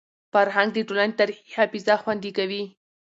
فرهنګ 0.33 0.69
د 0.73 0.77
ټولني 0.87 1.13
تاریخي 1.19 1.49
حافظه 1.57 1.95
خوندي 2.03 2.31
کوي. 2.37 2.63